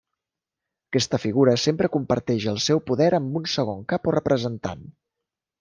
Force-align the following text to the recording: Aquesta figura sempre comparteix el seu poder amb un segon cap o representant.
Aquesta 0.93 1.19
figura 1.25 1.53
sempre 1.65 1.91
comparteix 1.97 2.49
el 2.53 2.59
seu 2.71 2.83
poder 2.89 3.11
amb 3.21 3.39
un 3.43 3.47
segon 3.59 3.87
cap 3.95 4.11
o 4.13 4.19
representant. 4.21 4.87